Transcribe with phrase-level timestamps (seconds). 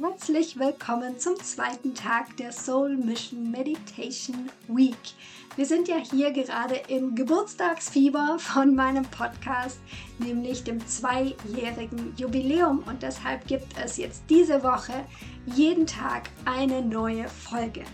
[0.00, 4.96] Herzlich willkommen zum zweiten Tag der Soul Mission Meditation Week.
[5.54, 9.78] Wir sind ja hier gerade im Geburtstagsfieber von meinem Podcast,
[10.18, 12.82] nämlich dem zweijährigen Jubiläum.
[12.86, 15.04] Und deshalb gibt es jetzt diese Woche
[15.46, 17.84] jeden Tag eine neue Folge.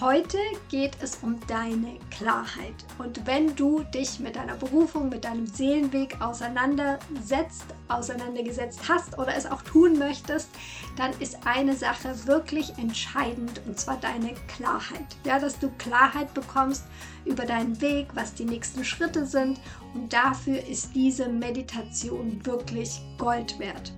[0.00, 0.38] Heute
[0.70, 2.74] geht es um deine Klarheit.
[2.98, 9.46] Und wenn du dich mit deiner Berufung, mit deinem Seelenweg auseinandersetzt, auseinandergesetzt hast oder es
[9.46, 10.48] auch tun möchtest,
[10.96, 15.06] dann ist eine Sache wirklich entscheidend und zwar deine Klarheit.
[15.24, 16.84] Ja, dass du Klarheit bekommst
[17.24, 19.60] über deinen Weg, was die nächsten Schritte sind
[19.94, 23.92] und dafür ist diese Meditation wirklich Gold wert.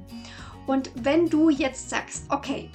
[0.67, 2.71] Und wenn du jetzt sagst, okay,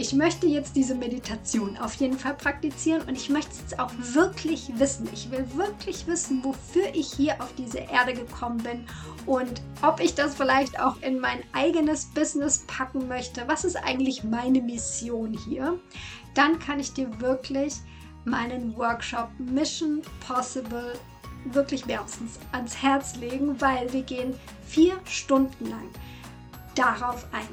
[0.00, 4.72] ich möchte jetzt diese Meditation auf jeden Fall praktizieren und ich möchte es auch wirklich
[4.78, 5.06] wissen.
[5.12, 8.86] Ich will wirklich wissen, wofür ich hier auf diese Erde gekommen bin
[9.26, 13.42] und ob ich das vielleicht auch in mein eigenes Business packen möchte.
[13.46, 15.78] Was ist eigentlich meine Mission hier?
[16.34, 17.74] Dann kann ich dir wirklich
[18.24, 20.94] meinen Workshop Mission Possible
[21.44, 24.34] wirklich wärmstens ans Herz legen, weil wir gehen
[24.66, 25.90] vier Stunden lang
[26.74, 27.48] darauf ein.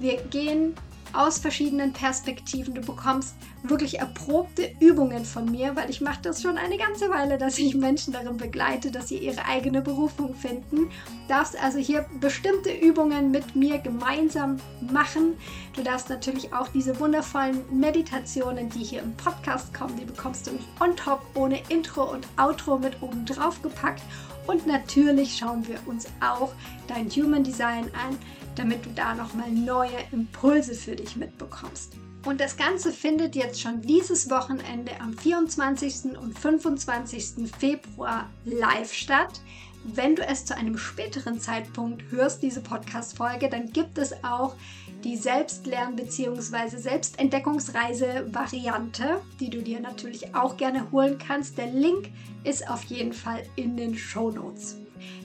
[0.00, 0.74] Wir gehen
[1.18, 2.74] aus verschiedenen Perspektiven.
[2.74, 7.38] Du bekommst wirklich erprobte Übungen von mir, weil ich mache das schon eine ganze Weile,
[7.38, 10.76] dass ich Menschen darin begleite, dass sie ihre eigene Berufung finden.
[10.76, 10.88] Du
[11.28, 14.58] darfst also hier bestimmte Übungen mit mir gemeinsam
[14.92, 15.36] machen.
[15.74, 20.52] Du darfst natürlich auch diese wundervollen Meditationen, die hier im Podcast kommen, die bekommst du
[20.78, 24.02] on top ohne Intro und Outro mit oben drauf gepackt.
[24.46, 26.52] Und natürlich schauen wir uns auch
[26.86, 28.16] dein Human Design an
[28.58, 31.94] damit du da nochmal neue Impulse für dich mitbekommst.
[32.24, 36.18] Und das Ganze findet jetzt schon dieses Wochenende am 24.
[36.20, 37.48] und 25.
[37.58, 39.40] Februar live statt.
[39.84, 44.56] Wenn du es zu einem späteren Zeitpunkt hörst, diese Podcast-Folge, dann gibt es auch
[45.04, 46.76] die Selbstlern- bzw.
[46.76, 51.56] Selbstentdeckungsreise-Variante, die du dir natürlich auch gerne holen kannst.
[51.56, 52.10] Der Link
[52.42, 54.78] ist auf jeden Fall in den Show Notes.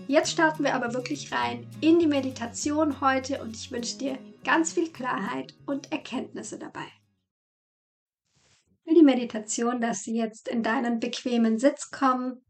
[0.07, 4.73] Jetzt starten wir aber wirklich rein in die Meditation heute und ich wünsche dir ganz
[4.73, 6.85] viel Klarheit und Erkenntnisse dabei.
[8.85, 12.43] Für die Meditation dass sie jetzt in deinen bequemen Sitz kommen.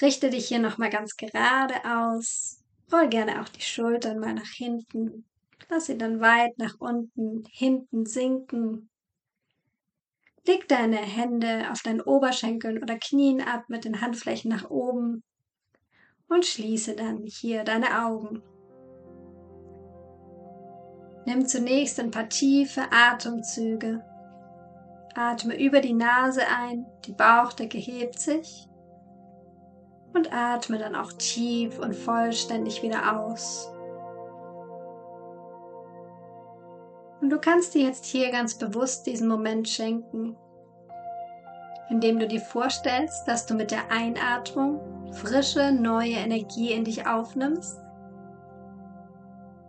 [0.00, 2.62] Richte dich hier nochmal ganz gerade aus.
[2.92, 5.24] Roll gerne auch die Schultern mal nach hinten.
[5.70, 8.90] Lass sie dann weit nach unten, hinten sinken.
[10.46, 15.22] Leg deine Hände auf deinen Oberschenkeln oder Knien ab mit den Handflächen nach oben
[16.32, 18.42] und schließe dann hier deine Augen.
[21.26, 24.04] Nimm zunächst ein paar tiefe Atemzüge.
[25.14, 28.66] Atme über die Nase ein, die Bauchdecke hebt sich
[30.14, 33.70] und atme dann auch tief und vollständig wieder aus.
[37.20, 40.36] Und du kannst dir jetzt hier ganz bewusst diesen Moment schenken,
[41.88, 47.78] indem du dir vorstellst, dass du mit der Einatmung frische, neue Energie in dich aufnimmst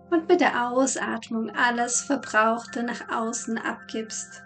[0.09, 4.43] und mit der Ausatmung alles Verbrauchte nach außen abgibst.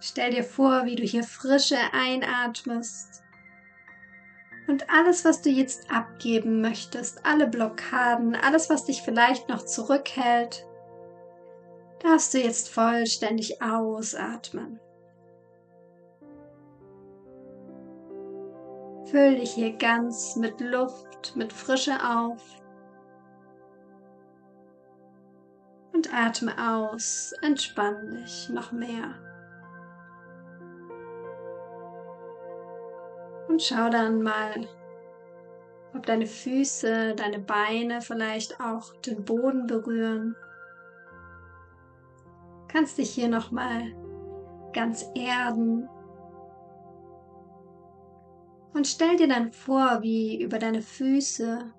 [0.00, 3.22] Stell dir vor, wie du hier Frische einatmest
[4.66, 10.64] und alles, was du jetzt abgeben möchtest, alle Blockaden, alles, was dich vielleicht noch zurückhält,
[12.02, 14.80] darfst du jetzt vollständig ausatmen.
[19.10, 22.40] Füll dich hier ganz mit Luft, mit Frische auf.
[25.92, 29.14] Und atme aus, entspann dich noch mehr.
[33.48, 34.68] Und schau dann mal,
[35.92, 40.36] ob deine Füße, deine Beine vielleicht auch den Boden berühren.
[42.68, 43.92] Kannst dich hier noch mal
[44.72, 45.88] ganz erden
[48.72, 51.72] und stell dir dann vor, wie über deine Füße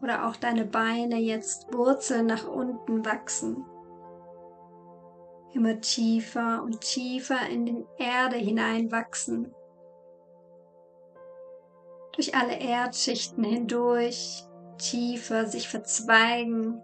[0.00, 3.64] oder auch deine Beine jetzt Wurzeln nach unten wachsen.
[5.52, 9.54] Immer tiefer und tiefer in die Erde hineinwachsen.
[12.14, 14.44] Durch alle Erdschichten hindurch
[14.78, 16.82] tiefer sich verzweigen,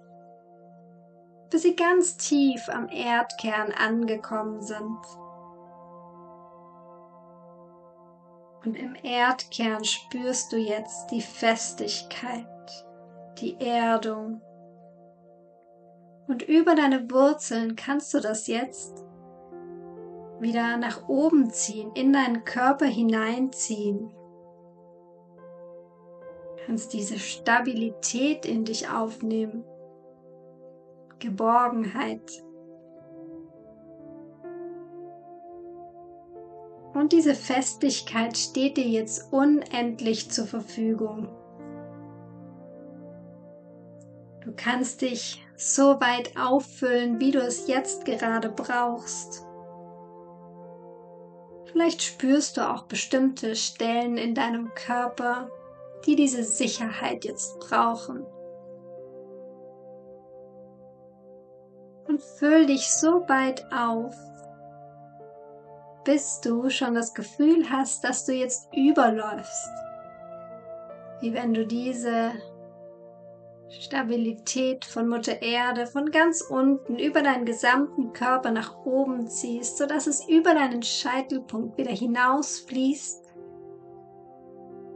[1.50, 4.98] bis sie ganz tief am Erdkern angekommen sind.
[8.64, 12.46] Und im Erdkern spürst du jetzt die Festigkeit,
[13.40, 14.42] die Erdung.
[16.26, 19.04] Und über deine Wurzeln kannst du das jetzt
[20.40, 24.12] wieder nach oben ziehen, in deinen Körper hineinziehen.
[26.66, 29.64] Kannst diese Stabilität in dich aufnehmen,
[31.18, 32.44] Geborgenheit.
[36.98, 41.28] Und diese Festigkeit steht dir jetzt unendlich zur Verfügung.
[44.44, 49.46] Du kannst dich so weit auffüllen, wie du es jetzt gerade brauchst.
[51.66, 55.48] Vielleicht spürst du auch bestimmte Stellen in deinem Körper,
[56.04, 58.26] die diese Sicherheit jetzt brauchen.
[62.08, 64.16] Und füll dich so weit auf,
[66.08, 69.68] bis du schon das Gefühl hast, dass du jetzt überläufst.
[71.20, 72.30] Wie wenn du diese
[73.68, 80.06] Stabilität von Mutter Erde von ganz unten über deinen gesamten Körper nach oben ziehst, sodass
[80.06, 83.26] es über deinen Scheitelpunkt wieder hinausfließt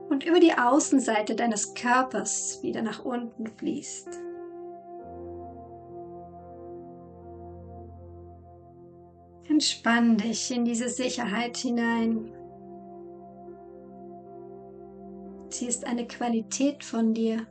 [0.09, 4.32] und über die Außenseite deines Körpers wieder nach unten fließt.
[9.53, 12.33] Entspann dich in diese Sicherheit hinein.
[15.51, 17.47] Sie ist eine Qualität von dir.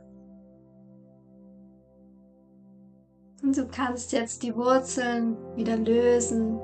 [3.44, 6.58] Und du kannst jetzt die Wurzeln wieder lösen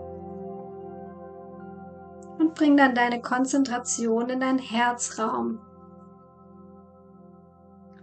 [2.41, 5.61] und bring dann deine Konzentration in deinen Herzraum.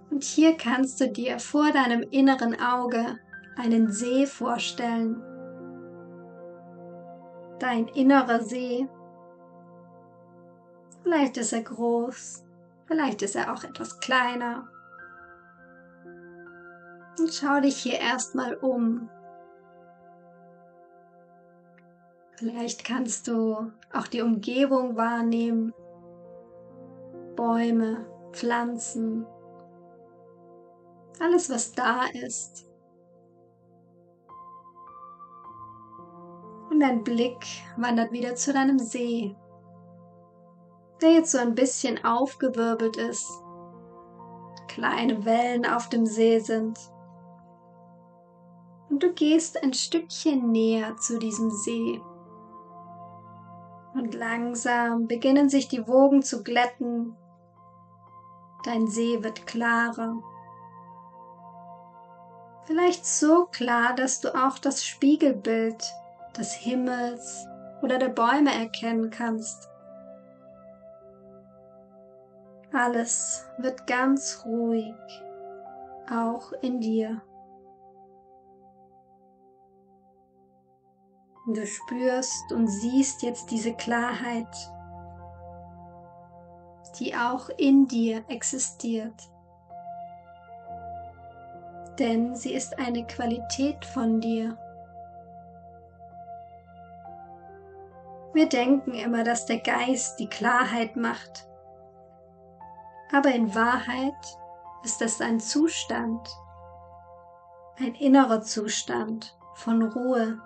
[0.10, 3.20] Und hier kannst du dir vor deinem inneren Auge
[3.58, 5.22] einen See vorstellen.
[7.60, 8.88] Dein innerer See.
[11.04, 12.44] Vielleicht ist er groß,
[12.88, 14.68] vielleicht ist er auch etwas kleiner.
[17.20, 19.10] Und schau dich hier erstmal um.
[22.38, 25.74] Vielleicht kannst du auch die Umgebung wahrnehmen.
[27.36, 29.26] Bäume, Pflanzen,
[31.20, 32.66] alles was da ist.
[36.76, 37.46] Und dein Blick
[37.78, 39.34] wandert wieder zu deinem See,
[41.02, 43.26] der jetzt so ein bisschen aufgewirbelt ist.
[44.68, 46.78] Kleine Wellen auf dem See sind
[48.90, 52.02] und du gehst ein Stückchen näher zu diesem See.
[53.94, 57.16] Und langsam beginnen sich die Wogen zu glätten.
[58.66, 60.18] Dein See wird klarer.
[62.66, 65.82] Vielleicht so klar, dass du auch das Spiegelbild
[66.38, 67.48] des Himmels
[67.82, 69.70] oder der Bäume erkennen kannst.
[72.74, 74.96] Alles wird ganz ruhig,
[76.12, 77.22] auch in dir.
[81.48, 84.48] Du spürst und siehst jetzt diese Klarheit,
[87.00, 89.30] die auch in dir existiert.
[92.00, 94.58] Denn sie ist eine Qualität von dir.
[98.36, 101.48] Wir denken immer, dass der Geist die Klarheit macht.
[103.14, 104.38] Aber in Wahrheit
[104.84, 106.28] ist es ein Zustand,
[107.80, 110.42] ein innerer Zustand von Ruhe,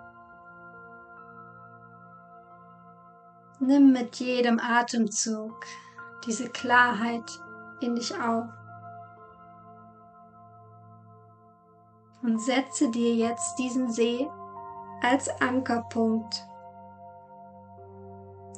[3.62, 5.66] Nimm mit jedem Atemzug
[6.24, 7.30] diese Klarheit
[7.80, 8.46] in dich auf.
[12.22, 14.26] Und setze dir jetzt diesen See
[15.02, 16.49] als Ankerpunkt.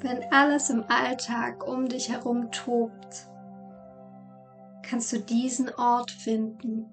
[0.03, 3.29] Wenn alles im Alltag um dich herum tobt,
[4.83, 6.93] kannst du diesen Ort finden,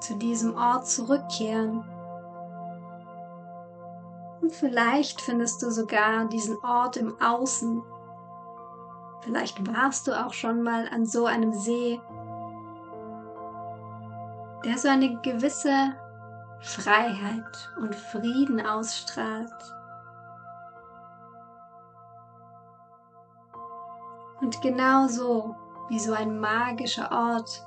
[0.00, 1.82] zu diesem Ort zurückkehren
[4.42, 7.82] und vielleicht findest du sogar diesen Ort im Außen.
[9.20, 12.00] Vielleicht warst du auch schon mal an so einem See,
[14.64, 15.94] der so eine gewisse
[16.60, 19.52] Freiheit und Frieden ausstrahlt.
[24.42, 25.54] Und genauso
[25.88, 27.64] wie so ein magischer Ort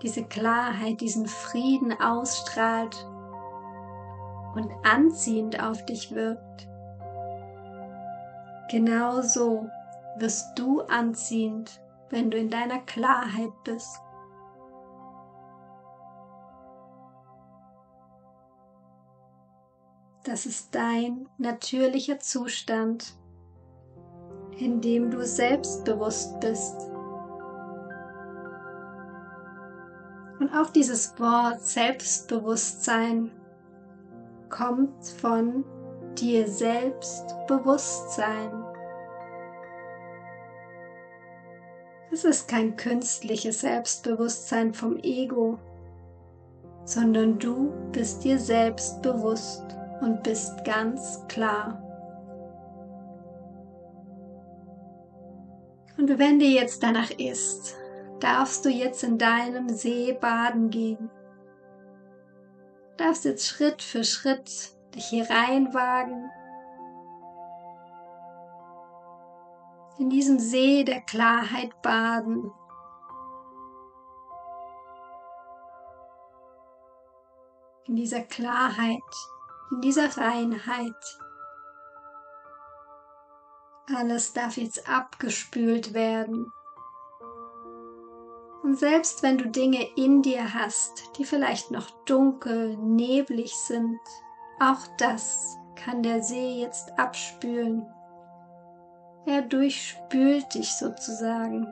[0.00, 3.04] diese Klarheit, diesen Frieden ausstrahlt
[4.54, 6.68] und anziehend auf dich wirkt.
[8.70, 9.68] Genauso
[10.18, 14.00] wirst du anziehend, wenn du in deiner Klarheit bist.
[20.22, 23.17] Das ist dein natürlicher Zustand,
[24.58, 26.76] in dem du selbstbewusst bist.
[30.40, 33.30] Und auch dieses Wort Selbstbewusstsein
[34.48, 35.64] kommt von
[36.18, 38.50] dir selbst Bewusstsein.
[42.10, 45.58] Es ist kein künstliches Selbstbewusstsein vom Ego.
[46.88, 49.62] sondern du bist dir selbst bewusst
[50.00, 51.82] und bist ganz klar.
[55.98, 57.76] Und wenn dir jetzt danach ist,
[58.20, 61.10] darfst du jetzt in deinem See baden gehen.
[62.96, 66.30] Darfst jetzt Schritt für Schritt dich hier reinwagen.
[69.98, 72.52] In diesem See der Klarheit baden.
[77.88, 79.02] In dieser Klarheit,
[79.72, 81.18] in dieser Reinheit.
[83.96, 86.52] Alles darf jetzt abgespült werden.
[88.62, 93.98] Und selbst wenn du Dinge in dir hast, die vielleicht noch dunkel, neblig sind,
[94.60, 97.86] auch das kann der See jetzt abspülen.
[99.24, 101.66] Er durchspült dich sozusagen.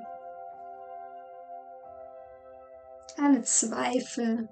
[3.18, 4.49] Alle Zweifel,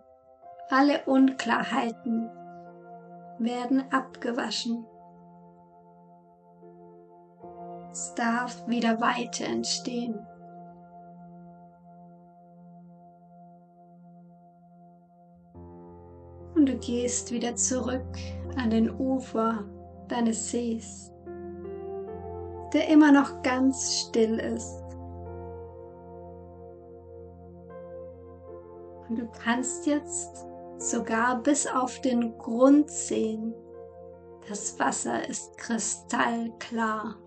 [0.69, 2.31] alle Unklarheiten
[3.39, 4.87] werden abgewaschen.
[7.95, 10.19] Es darf wieder Weite entstehen.
[16.57, 18.19] Und du gehst wieder zurück
[18.57, 19.65] an den Ufer
[20.09, 21.13] deines Sees,
[22.73, 24.83] der immer noch ganz still ist.
[29.09, 30.49] Und du kannst jetzt
[30.79, 33.55] sogar bis auf den Grund sehen.
[34.49, 37.24] Das Wasser ist kristallklar.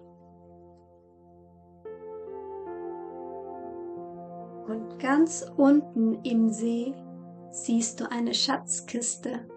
[4.68, 6.94] Und ganz unten im See
[7.52, 9.48] siehst du eine Schatzkiste,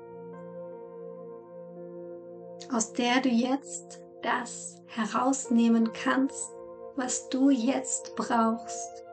[2.73, 6.53] aus der du jetzt das herausnehmen kannst,
[6.97, 9.05] was du jetzt brauchst.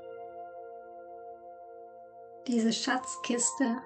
[2.48, 3.78] Diese Schatzkiste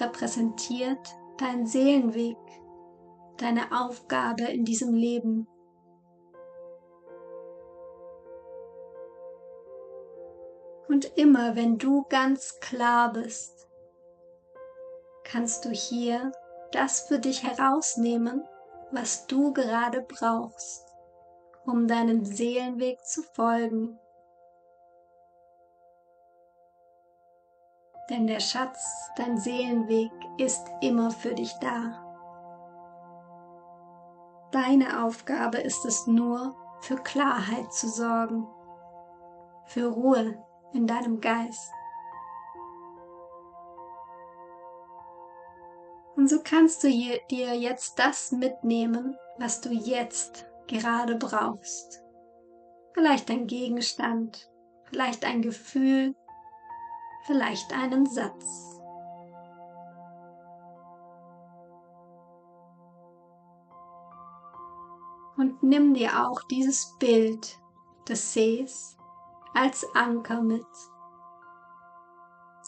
[0.00, 2.36] repräsentiert dein Seelenweg,
[3.36, 5.46] deine Aufgabe in diesem Leben.
[10.88, 13.68] Und immer wenn du ganz klar bist,
[15.24, 16.32] kannst du hier
[16.72, 18.44] das für dich herausnehmen,
[18.90, 20.86] was du gerade brauchst,
[21.64, 23.98] um deinem Seelenweg zu folgen.
[28.10, 32.00] Denn der Schatz, dein Seelenweg, ist immer für dich da.
[34.50, 38.46] Deine Aufgabe ist es nur, für Klarheit zu sorgen,
[39.64, 40.38] für Ruhe
[40.74, 41.72] in deinem Geist.
[46.16, 52.02] Und so kannst du dir jetzt das mitnehmen, was du jetzt gerade brauchst.
[52.92, 54.48] Vielleicht ein Gegenstand,
[54.84, 56.14] vielleicht ein Gefühl,
[57.26, 58.80] vielleicht einen Satz.
[65.36, 67.58] Und nimm dir auch dieses Bild
[68.08, 68.93] des Sees
[69.54, 70.66] als Anker mit.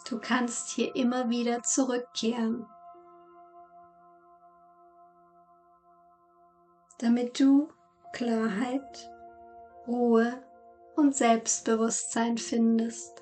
[0.09, 2.65] Du kannst hier immer wieder zurückkehren,
[6.99, 7.67] damit du
[8.13, 9.11] Klarheit,
[9.85, 10.41] Ruhe
[10.95, 13.21] und Selbstbewusstsein findest.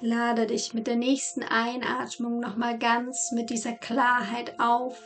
[0.00, 4.98] Lade dich mit der nächsten Einatmung nochmal ganz mit dieser Klarheit auf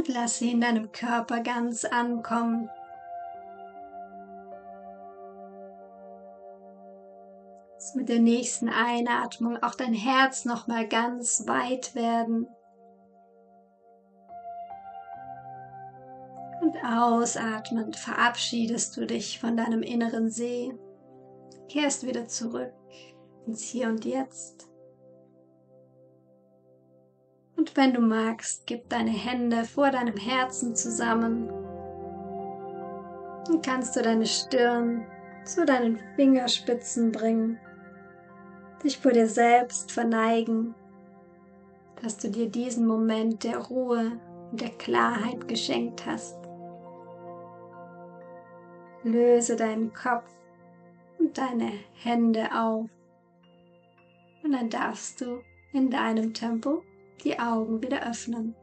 [0.00, 2.70] und lass sie in deinem Körper ganz ankommen.
[7.74, 12.48] Lass mit der nächsten Einatmung auch dein Herz noch mal ganz weit werden.
[16.62, 20.72] Und ausatmend verabschiedest du dich von deinem inneren See,
[21.68, 22.72] kehrst wieder zurück
[23.46, 24.69] ins Hier und Jetzt.
[27.60, 31.46] Und wenn du magst, gib deine Hände vor deinem Herzen zusammen.
[33.46, 35.04] Dann kannst du deine Stirn
[35.44, 37.60] zu deinen Fingerspitzen bringen,
[38.82, 40.74] dich vor dir selbst verneigen,
[42.00, 44.12] dass du dir diesen Moment der Ruhe
[44.50, 46.38] und der Klarheit geschenkt hast.
[49.04, 50.32] Löse deinen Kopf
[51.18, 52.88] und deine Hände auf
[54.42, 55.42] und dann darfst du
[55.74, 56.82] in deinem Tempo
[57.22, 58.54] die Augen wieder öffnen.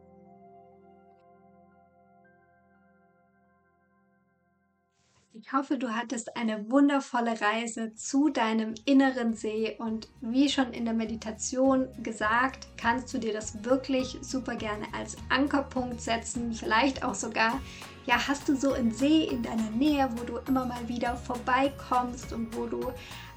[5.39, 10.85] Ich hoffe, du hattest eine wundervolle Reise zu deinem inneren See und wie schon in
[10.85, 16.53] der Meditation gesagt, kannst du dir das wirklich super gerne als Ankerpunkt setzen.
[16.53, 17.59] Vielleicht auch sogar,
[18.07, 22.33] ja, hast du so einen See in deiner Nähe, wo du immer mal wieder vorbeikommst
[22.33, 22.91] und wo du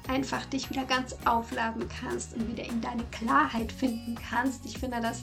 [0.07, 4.65] einfach dich wieder ganz aufladen kannst und wieder in deine Klarheit finden kannst.
[4.65, 5.21] Ich finde das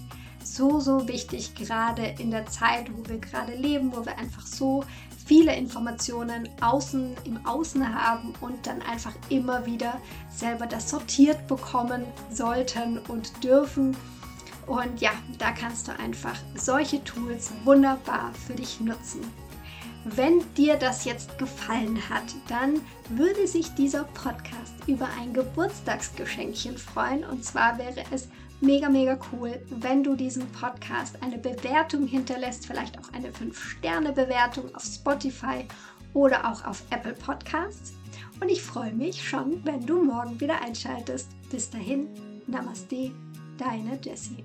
[0.55, 4.85] so, so wichtig, gerade in der Zeit, wo wir gerade leben, wo wir einfach so
[5.27, 10.01] viele Informationen außen im Außen haben und dann einfach immer wieder
[10.35, 13.97] selber das sortiert bekommen sollten und dürfen.
[14.67, 19.21] Und ja, da kannst du einfach solche Tools wunderbar für dich nutzen.
[20.05, 27.25] Wenn dir das jetzt gefallen hat, dann würde sich dieser Podcast über ein Geburtstagsgeschenkchen freuen.
[27.25, 28.29] Und zwar wäre es
[28.61, 34.85] mega, mega cool, wenn du diesem Podcast eine Bewertung hinterlässt, vielleicht auch eine 5-Sterne-Bewertung auf
[34.85, 35.67] Spotify
[36.15, 37.93] oder auch auf Apple Podcasts.
[38.41, 41.31] Und ich freue mich schon, wenn du morgen wieder einschaltest.
[41.51, 42.09] Bis dahin,
[42.47, 43.13] Namaste,
[43.59, 44.45] deine Jessie.